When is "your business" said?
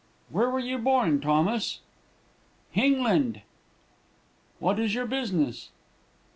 4.95-5.69